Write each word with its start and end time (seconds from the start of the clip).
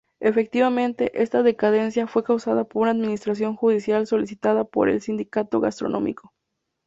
Efectivamente 0.19 1.21
esta 1.21 1.43
decadencia, 1.43 2.07
fue 2.07 2.23
causada 2.23 2.63
por 2.63 2.81
una 2.81 2.89
administración 2.89 3.55
judicial 3.55 4.07
solicitada 4.07 4.63
por 4.63 4.89
el 4.89 4.99
Sindicato 4.99 5.59
Gastronómico. 5.59 6.33